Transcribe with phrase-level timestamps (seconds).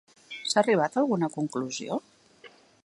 [0.53, 2.03] S'ha arribat a alguna conclusió?